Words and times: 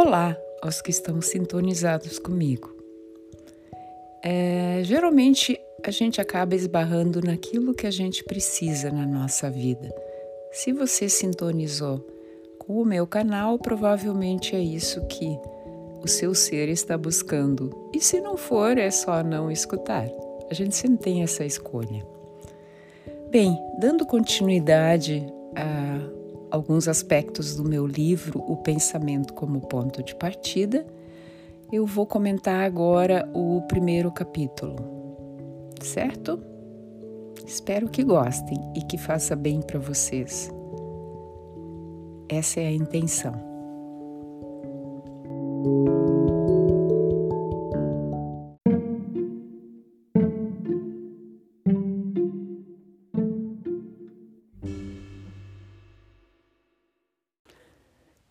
Olá 0.00 0.36
aos 0.62 0.80
que 0.80 0.92
estão 0.92 1.20
sintonizados 1.20 2.20
comigo. 2.20 2.72
É, 4.22 4.80
geralmente 4.84 5.58
a 5.84 5.90
gente 5.90 6.20
acaba 6.20 6.54
esbarrando 6.54 7.20
naquilo 7.20 7.74
que 7.74 7.84
a 7.84 7.90
gente 7.90 8.22
precisa 8.22 8.92
na 8.92 9.04
nossa 9.04 9.50
vida. 9.50 9.92
Se 10.52 10.72
você 10.72 11.08
sintonizou 11.08 11.98
com 12.60 12.80
o 12.80 12.84
meu 12.84 13.08
canal, 13.08 13.58
provavelmente 13.58 14.54
é 14.54 14.60
isso 14.60 15.04
que 15.08 15.36
o 16.00 16.06
seu 16.06 16.32
ser 16.32 16.68
está 16.68 16.96
buscando. 16.96 17.90
E 17.92 18.00
se 18.00 18.20
não 18.20 18.36
for, 18.36 18.78
é 18.78 18.92
só 18.92 19.20
não 19.24 19.50
escutar. 19.50 20.08
A 20.48 20.54
gente 20.54 20.76
sempre 20.76 20.98
tem 20.98 21.24
essa 21.24 21.44
escolha. 21.44 22.06
Bem, 23.32 23.58
dando 23.80 24.06
continuidade 24.06 25.26
a 25.56 26.17
alguns 26.50 26.88
aspectos 26.88 27.56
do 27.56 27.64
meu 27.64 27.86
livro 27.86 28.40
O 28.46 28.56
Pensamento 28.56 29.34
como 29.34 29.66
Ponto 29.66 30.02
de 30.02 30.14
Partida, 30.14 30.86
eu 31.72 31.84
vou 31.86 32.06
comentar 32.06 32.64
agora 32.64 33.28
o 33.34 33.62
primeiro 33.68 34.10
capítulo, 34.10 34.76
certo? 35.82 36.40
Espero 37.46 37.88
que 37.88 38.02
gostem 38.02 38.58
e 38.74 38.82
que 38.82 38.98
faça 38.98 39.34
bem 39.34 39.60
para 39.60 39.78
vocês. 39.78 40.50
Essa 42.28 42.60
é 42.60 42.66
a 42.66 42.72
intenção. 42.72 43.47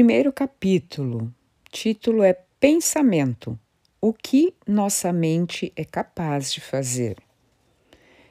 Primeiro 0.00 0.32
capítulo, 0.32 1.30
título 1.70 2.22
é 2.22 2.32
Pensamento: 2.58 3.58
O 4.00 4.14
que 4.14 4.54
nossa 4.66 5.12
mente 5.12 5.74
é 5.76 5.84
capaz 5.84 6.50
de 6.50 6.58
fazer. 6.58 7.18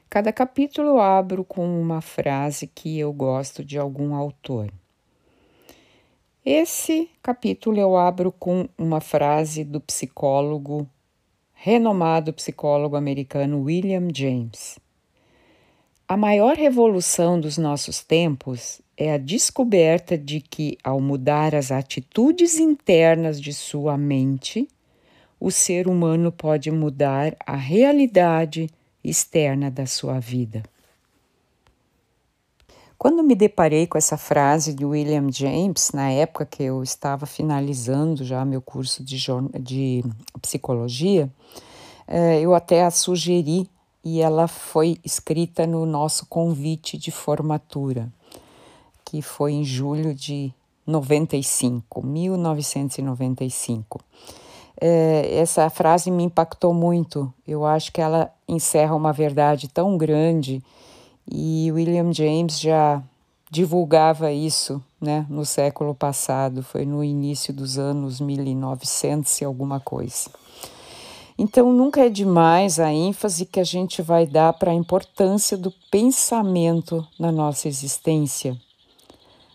Cada 0.10 0.34
capítulo 0.34 0.88
eu 0.88 1.00
abro 1.00 1.46
com 1.46 1.80
uma 1.80 2.02
frase 2.02 2.66
que 2.66 2.98
eu 2.98 3.14
gosto 3.14 3.64
de 3.64 3.78
algum 3.78 4.16
autor. 4.16 4.74
Esse 6.44 7.08
capítulo 7.22 7.80
eu 7.80 7.96
abro 7.96 8.32
com 8.32 8.68
uma 8.76 9.00
frase 9.00 9.64
do 9.64 9.80
psicólogo, 9.80 10.90
renomado 11.54 12.34
psicólogo 12.34 12.96
americano 12.96 13.62
William 13.62 14.08
James. 14.12 14.80
A 16.08 16.18
maior 16.18 16.56
revolução 16.56 17.40
dos 17.40 17.60
nossos 17.60 18.04
tempos 18.04 18.82
é 19.00 19.14
a 19.14 19.18
descoberta 19.18 20.18
de 20.18 20.42
que, 20.42 20.78
ao 20.84 21.00
mudar 21.00 21.56
as 21.56 21.72
atitudes 21.72 22.60
internas 22.60 23.40
de 23.40 23.54
sua 23.54 23.98
mente, 23.98 24.68
o 25.40 25.50
ser 25.50 25.88
humano 25.88 26.34
pode 26.34 26.70
mudar 26.70 27.34
a 27.46 27.56
realidade 27.56 28.70
externa 29.02 29.72
da 29.72 29.86
sua 29.86 30.20
vida. 30.20 30.62
Quando 32.98 33.24
me 33.24 33.36
deparei 33.36 33.88
com 33.88 33.98
essa 33.98 34.18
frase 34.18 34.74
de 34.74 34.84
William 34.84 35.32
James, 35.32 35.92
na 35.94 36.12
época 36.12 36.46
que 36.46 36.62
eu 36.62 36.84
estava 36.84 37.26
finalizando 37.26 38.26
já 38.26 38.44
meu 38.44 38.62
curso 38.62 39.02
de, 39.02 39.18
de 39.62 40.04
psicologia, 40.42 41.32
eh, 42.06 42.42
eu 42.42 42.54
até 42.54 42.84
a 42.84 42.92
sugeri 42.92 43.70
e 44.04 44.20
ela 44.20 44.50
foi 44.50 44.98
escrita 45.06 45.66
no 45.66 45.86
nosso 45.86 46.26
convite 46.26 46.98
de 46.98 47.12
formatura 47.12 48.12
que 49.10 49.22
foi 49.24 49.54
em 49.54 49.64
julho 49.64 50.14
de 50.14 50.54
95, 50.86 52.06
1995. 52.06 54.00
É, 54.80 55.40
essa 55.40 55.68
frase 55.70 56.12
me 56.12 56.24
impactou 56.24 56.76
muito. 56.76 57.34
Eu 57.48 57.66
acho 57.66 57.92
que 57.92 58.00
ela 58.00 58.32
encerra 58.48 58.96
uma 58.96 59.12
verdade 59.12 59.68
tão 59.68 59.98
grande 59.98 60.64
e 61.30 61.72
William 61.72 62.14
James 62.14 62.60
já 62.60 63.02
divulgava 63.50 64.32
isso 64.32 64.80
né, 65.02 65.26
no 65.28 65.44
século 65.44 65.96
passado, 65.96 66.62
foi 66.62 66.86
no 66.86 67.04
início 67.04 67.52
dos 67.52 67.80
anos 67.80 68.22
1900 68.22 69.42
e 69.42 69.46
alguma 69.46 69.80
coisa. 69.80 70.30
Então, 71.36 71.74
nunca 71.74 72.06
é 72.06 72.10
demais 72.10 72.80
a 72.80 72.94
ênfase 72.94 73.46
que 73.46 73.60
a 73.60 73.64
gente 73.64 74.04
vai 74.04 74.28
dar 74.28 74.54
para 74.54 74.70
a 74.70 74.76
importância 74.76 75.58
do 75.58 75.74
pensamento 75.90 77.08
na 77.18 77.32
nossa 77.32 77.68
existência. 77.68 78.56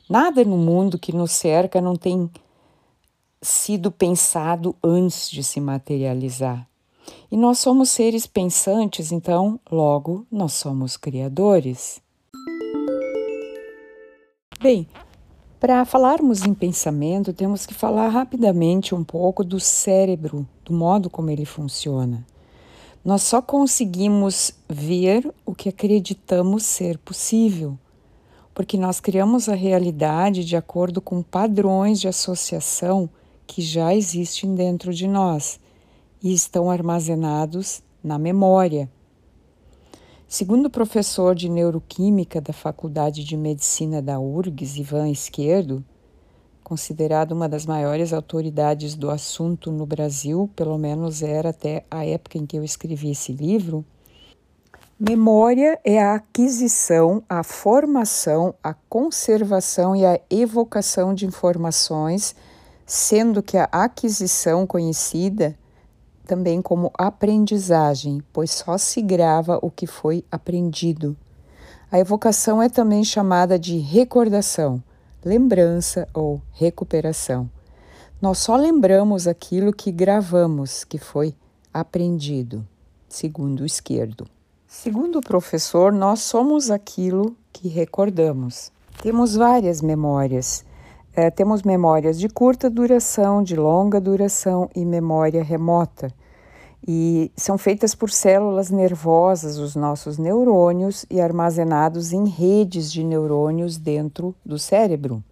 Nada 0.09 0.45
no 0.45 0.59
mundo 0.59 0.99
que 0.99 1.15
nos 1.15 1.33
cerca 1.33 1.81
não 1.81 1.97
tem 1.97 2.31
sido 3.41 3.91
pensado 3.91 4.77
antes 4.83 5.31
de 5.31 5.43
se 5.43 5.61
materializar. 5.61 6.69
E 7.31 7.37
nós 7.37 7.59
somos 7.59 7.91
seres 7.91 8.27
pensantes, 8.27 9.13
então, 9.13 9.59
logo, 9.71 10.27
nós 10.31 10.53
somos 10.53 10.97
criadores. 10.97 12.03
Bem, 14.61 14.87
para 15.59 15.85
falarmos 15.87 16.45
em 16.45 16.53
pensamento, 16.53 17.33
temos 17.33 17.65
que 17.65 17.73
falar 17.73 18.09
rapidamente 18.09 18.95
um 18.95 19.03
pouco 19.03 19.43
do 19.43 19.59
cérebro, 19.59 20.47
do 20.65 20.75
modo 20.75 21.09
como 21.09 21.31
ele 21.31 21.47
funciona. 21.47 22.27
Nós 23.03 23.23
só 23.23 23.41
conseguimos 23.41 24.53
ver 24.69 25.31
o 25.45 25.55
que 25.55 25.69
acreditamos 25.69 26.65
ser 26.65 26.99
possível 26.99 27.79
porque 28.55 28.79
nós 28.79 29.01
criamos 29.01 29.49
a 29.49 29.55
realidade 29.55 30.45
de 30.45 30.57
acordo 30.57 31.01
com 31.01 31.21
padrões 31.21 32.01
de 32.01 32.07
associação 32.07 33.11
que 33.47 33.61
já 33.61 33.93
existem 33.93 34.55
dentro 34.55 34.95
de 34.95 35.09
nós 35.09 35.59
e 36.23 36.33
estão 36.33 36.71
armazenados 36.71 37.83
na 38.03 38.17
memória. 38.17 38.89
Segundo 40.29 40.67
o 40.67 40.71
professor 40.71 41.35
de 41.35 41.49
neuroquímica 41.49 42.41
da 42.41 42.53
Faculdade 42.53 43.25
de 43.25 43.37
Medicina 43.37 44.01
da 44.01 44.19
URGS, 44.19 44.79
Ivan 44.79 45.11
Esquerdo, 45.11 45.85
considerado 46.63 47.33
uma 47.33 47.49
das 47.49 47.67
maiores 47.67 48.13
autoridades 48.13 48.95
do 48.95 49.11
assunto 49.11 49.71
no 49.71 49.85
Brasil, 49.85 50.51
pelo 50.57 50.79
menos 50.79 51.23
era 51.23 51.51
até 51.51 51.85
a 51.91 52.07
época 52.07 52.39
em 52.39 52.47
que 52.47 52.57
eu 52.57 52.65
escrevi 52.65 53.11
esse 53.11 53.33
livro, 53.33 53.85
Memória 54.99 55.77
é 55.83 56.01
a 56.01 56.15
aquisição, 56.15 57.21
a 57.29 57.43
formação, 57.43 58.55
a 58.63 58.73
conservação 58.73 59.97
e 59.97 60.07
a 60.07 60.21
evocação 60.31 61.13
de 61.13 61.27
informações, 61.27 62.33
sendo 62.87 63.43
que 63.43 63.57
a 63.57 63.65
aquisição 63.73 64.65
conhecida 64.65 65.59
também 66.25 66.63
como 66.63 66.93
aprendizagem, 66.97 68.23
pois 68.33 68.53
só 68.53 68.79
se 68.79 69.03
grava 69.03 69.59
o 69.61 69.69
que 69.69 69.85
foi 69.85 70.25
aprendido. 70.31 71.17
A 71.91 71.99
evocação 71.99 72.63
é 72.63 72.69
também 72.69 73.03
chamada 73.03 73.59
de 73.59 73.79
recordação, 73.79 74.81
lembrança 75.25 76.07
ou 76.15 76.41
recuperação. 76.53 77.51
Nós 78.23 78.39
só 78.39 78.55
lembramos 78.55 79.27
aquilo 79.27 79.73
que 79.73 79.91
gravamos, 79.91 80.85
que 80.85 80.99
foi 80.99 81.35
aprendido, 81.73 82.65
segundo 83.09 83.65
o 83.65 83.67
esquerdo. 83.67 84.29
Segundo 84.83 85.21
o 85.21 85.23
professor, 85.23 85.93
nós 85.93 86.21
somos 86.21 86.69
aquilo 86.69 87.35
que 87.53 87.69
recordamos. 87.69 88.73
Temos 89.01 89.37
várias 89.37 89.81
memórias. 89.81 90.65
É, 91.15 91.31
temos 91.31 91.63
memórias 91.63 92.19
de 92.19 92.29
curta 92.29 92.69
duração, 92.69 93.41
de 93.43 93.55
longa 93.55 94.01
duração 94.01 94.69
e 94.75 94.85
memória 94.85 95.45
remota. 95.45 96.13
E 96.87 97.31
são 97.37 97.57
feitas 97.57 97.95
por 97.95 98.11
células 98.11 98.69
nervosas, 98.69 99.59
os 99.59 99.77
nossos 99.77 100.19
neurônios, 100.19 101.07
e 101.09 101.21
armazenados 101.21 102.13
em 102.13 102.27
redes 102.27 102.93
de 102.93 103.05
neurônios 103.05 103.79
dentro 103.79 104.35
do 104.45 104.59
cérebro. 104.59 105.23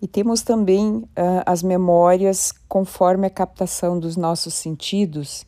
E 0.00 0.06
temos 0.06 0.42
também 0.42 0.98
uh, 0.98 1.42
as 1.46 1.62
memórias 1.62 2.52
conforme 2.68 3.26
a 3.26 3.30
captação 3.30 3.98
dos 3.98 4.14
nossos 4.14 4.52
sentidos 4.52 5.47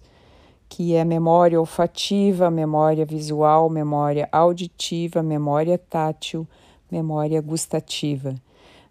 que 0.70 0.94
é 0.94 1.04
memória 1.04 1.58
olfativa, 1.58 2.48
memória 2.48 3.04
visual, 3.04 3.68
memória 3.68 4.28
auditiva, 4.30 5.20
memória 5.20 5.76
tátil, 5.76 6.46
memória 6.88 7.40
gustativa. 7.42 8.36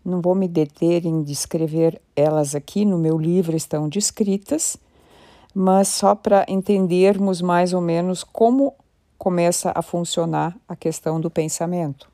Não 0.03 0.21
vou 0.21 0.35
me 0.35 0.45
deter 0.45 1.05
em 1.05 1.23
descrever 1.23 1.99
elas 2.17 2.53
aqui, 2.53 2.83
no 2.83 2.97
meu 2.97 3.17
livro 3.17 3.55
estão 3.55 3.87
descritas, 3.87 4.75
mas 5.55 5.87
só 5.87 6.13
para 6.13 6.45
entendermos 6.49 7.41
mais 7.41 7.73
ou 7.73 7.79
menos 7.79 8.25
como 8.25 8.73
começa 9.17 9.71
a 9.73 9.81
funcionar 9.81 10.57
a 10.67 10.75
questão 10.75 11.19
do 11.19 11.31
pensamento. 11.31 12.11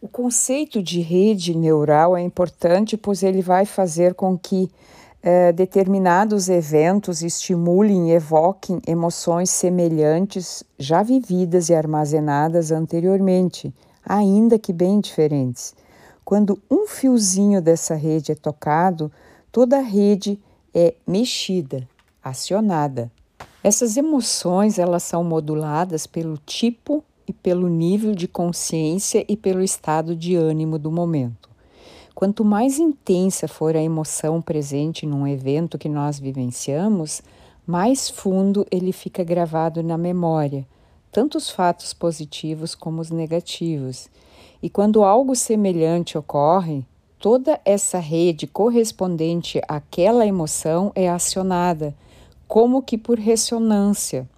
O 0.00 0.08
conceito 0.08 0.82
de 0.82 1.02
rede 1.02 1.54
neural 1.54 2.16
é 2.16 2.22
importante, 2.22 2.96
pois 2.96 3.22
ele 3.22 3.42
vai 3.42 3.66
fazer 3.66 4.14
com 4.14 4.38
que 4.38 4.70
eh, 5.22 5.52
determinados 5.52 6.48
eventos 6.48 7.22
estimulem 7.22 8.08
e 8.10 8.12
evoquem 8.12 8.80
emoções 8.86 9.50
semelhantes 9.50 10.64
já 10.78 11.02
vividas 11.02 11.68
e 11.68 11.74
armazenadas 11.74 12.72
anteriormente, 12.72 13.74
ainda 14.04 14.58
que 14.58 14.72
bem 14.72 14.98
diferentes. 14.98 15.74
Quando 16.24 16.58
um 16.70 16.86
fiozinho 16.86 17.60
dessa 17.60 17.94
rede 17.94 18.32
é 18.32 18.34
tocado, 18.34 19.12
toda 19.52 19.78
a 19.78 19.82
rede 19.82 20.38
é 20.74 20.94
mexida, 21.06 21.86
acionada. 22.24 23.10
Essas 23.62 23.98
emoções, 23.98 24.78
elas 24.78 25.02
são 25.02 25.22
moduladas 25.22 26.06
pelo 26.06 26.38
tipo 26.38 27.04
e 27.28 27.32
pelo 27.32 27.68
nível 27.68 28.14
de 28.14 28.26
consciência 28.26 29.24
e 29.28 29.36
pelo 29.36 29.62
estado 29.62 30.16
de 30.16 30.34
ânimo 30.34 30.78
do 30.78 30.90
momento. 30.90 31.49
Quanto 32.14 32.44
mais 32.44 32.78
intensa 32.78 33.48
for 33.48 33.74
a 33.74 33.82
emoção 33.82 34.42
presente 34.42 35.06
num 35.06 35.26
evento 35.26 35.78
que 35.78 35.88
nós 35.88 36.18
vivenciamos, 36.18 37.22
mais 37.66 38.10
fundo 38.10 38.66
ele 38.70 38.92
fica 38.92 39.22
gravado 39.22 39.82
na 39.82 39.96
memória, 39.96 40.66
tanto 41.12 41.38
os 41.38 41.50
fatos 41.50 41.92
positivos 41.92 42.74
como 42.74 43.00
os 43.00 43.10
negativos. 43.10 44.08
E 44.62 44.68
quando 44.68 45.04
algo 45.04 45.34
semelhante 45.34 46.18
ocorre, 46.18 46.84
toda 47.18 47.60
essa 47.64 47.98
rede 47.98 48.46
correspondente 48.46 49.60
àquela 49.68 50.26
emoção 50.26 50.90
é 50.94 51.08
acionada, 51.08 51.94
como 52.48 52.82
que 52.82 52.98
por 52.98 53.18
ressonância. 53.18 54.28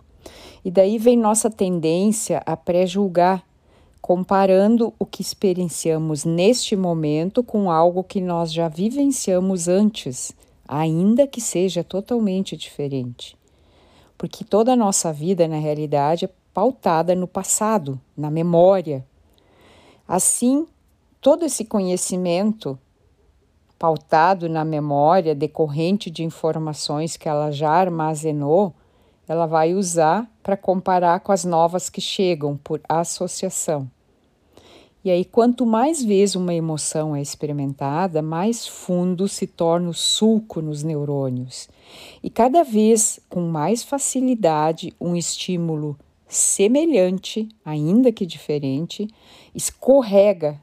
E 0.64 0.70
daí 0.70 0.98
vem 0.98 1.16
nossa 1.16 1.50
tendência 1.50 2.42
a 2.44 2.56
pré-julgar, 2.56 3.42
comparando 4.02 4.92
o 4.98 5.06
que 5.06 5.22
experienciamos 5.22 6.24
neste 6.24 6.74
momento 6.74 7.40
com 7.44 7.70
algo 7.70 8.02
que 8.02 8.20
nós 8.20 8.52
já 8.52 8.66
vivenciamos 8.66 9.68
antes, 9.68 10.32
ainda 10.66 11.24
que 11.24 11.40
seja 11.40 11.84
totalmente 11.84 12.56
diferente. 12.56 13.38
Porque 14.18 14.44
toda 14.44 14.72
a 14.72 14.76
nossa 14.76 15.12
vida, 15.12 15.46
na 15.46 15.58
realidade, 15.58 16.24
é 16.24 16.30
pautada 16.52 17.14
no 17.14 17.28
passado, 17.28 17.98
na 18.16 18.28
memória. 18.28 19.06
Assim, 20.06 20.66
todo 21.20 21.44
esse 21.44 21.64
conhecimento 21.64 22.76
pautado 23.78 24.48
na 24.48 24.64
memória 24.64 25.32
decorrente 25.32 26.10
de 26.10 26.24
informações 26.24 27.16
que 27.16 27.28
ela 27.28 27.52
já 27.52 27.70
armazenou, 27.70 28.74
ela 29.28 29.46
vai 29.46 29.74
usar 29.74 30.30
para 30.42 30.56
comparar 30.56 31.20
com 31.20 31.32
as 31.32 31.44
novas 31.44 31.88
que 31.88 32.00
chegam 32.00 32.56
por 32.56 32.80
associação. 32.88 33.88
E 35.04 35.10
aí, 35.10 35.24
quanto 35.24 35.66
mais 35.66 36.02
vezes 36.02 36.36
uma 36.36 36.54
emoção 36.54 37.16
é 37.16 37.20
experimentada, 37.20 38.22
mais 38.22 38.68
fundo 38.68 39.26
se 39.26 39.48
torna 39.48 39.90
o 39.90 39.94
sulco 39.94 40.62
nos 40.62 40.84
neurônios. 40.84 41.68
E 42.22 42.30
cada 42.30 42.62
vez 42.62 43.18
com 43.28 43.40
mais 43.40 43.82
facilidade, 43.82 44.94
um 45.00 45.16
estímulo 45.16 45.98
semelhante, 46.28 47.48
ainda 47.64 48.12
que 48.12 48.24
diferente, 48.24 49.08
escorrega 49.52 50.60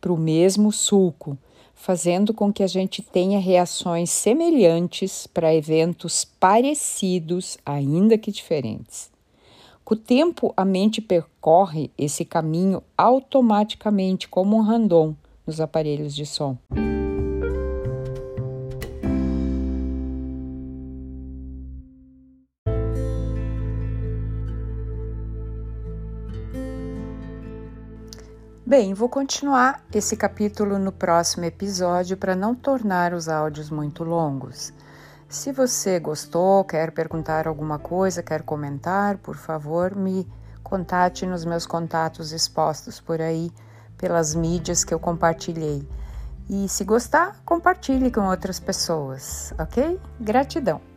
para 0.00 0.12
o 0.12 0.16
mesmo 0.16 0.70
sulco, 0.70 1.36
fazendo 1.74 2.32
com 2.32 2.52
que 2.52 2.62
a 2.62 2.66
gente 2.66 3.02
tenha 3.02 3.38
reações 3.38 4.10
semelhantes 4.10 5.26
para 5.26 5.54
eventos 5.54 6.24
parecidos, 6.24 7.58
ainda 7.64 8.16
que 8.16 8.32
diferentes. 8.32 9.10
Com 9.84 9.94
o 9.94 9.98
tempo, 9.98 10.54
a 10.56 10.64
mente 10.64 11.02
percorre 11.02 11.90
esse 11.98 12.24
caminho 12.24 12.82
automaticamente, 12.96 14.26
como 14.28 14.56
um 14.56 14.62
random 14.62 15.14
nos 15.46 15.60
aparelhos 15.60 16.14
de 16.14 16.24
som. 16.24 16.56
Bem, 28.66 28.94
vou 28.94 29.10
continuar 29.10 29.84
esse 29.92 30.16
capítulo 30.16 30.78
no 30.78 30.90
próximo 30.90 31.44
episódio 31.44 32.16
para 32.16 32.34
não 32.34 32.54
tornar 32.54 33.12
os 33.12 33.28
áudios 33.28 33.68
muito 33.68 34.02
longos. 34.02 34.72
Se 35.28 35.52
você 35.52 36.00
gostou, 36.00 36.64
quer 36.64 36.90
perguntar 36.90 37.46
alguma 37.46 37.78
coisa, 37.78 38.22
quer 38.22 38.40
comentar, 38.40 39.18
por 39.18 39.36
favor, 39.36 39.94
me 39.94 40.26
contate 40.62 41.26
nos 41.26 41.44
meus 41.44 41.66
contatos 41.66 42.32
expostos 42.32 42.98
por 42.98 43.20
aí, 43.20 43.52
pelas 43.98 44.34
mídias 44.34 44.82
que 44.82 44.94
eu 44.94 44.98
compartilhei. 44.98 45.86
E 46.48 46.66
se 46.66 46.84
gostar, 46.84 47.42
compartilhe 47.44 48.10
com 48.10 48.22
outras 48.22 48.58
pessoas, 48.58 49.52
ok? 49.58 50.00
Gratidão! 50.18 50.93